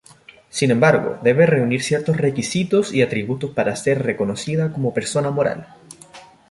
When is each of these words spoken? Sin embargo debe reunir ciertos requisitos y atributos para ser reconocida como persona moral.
Sin 0.49 0.71
embargo 0.71 1.19
debe 1.21 1.45
reunir 1.45 1.83
ciertos 1.83 2.17
requisitos 2.17 2.91
y 2.91 3.03
atributos 3.03 3.51
para 3.51 3.75
ser 3.75 4.01
reconocida 4.01 4.73
como 4.73 4.95
persona 4.95 5.29
moral. 5.29 5.75